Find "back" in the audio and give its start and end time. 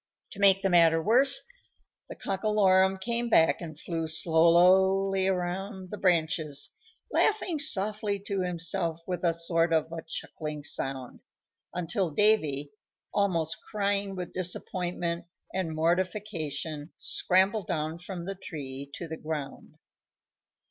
3.29-3.61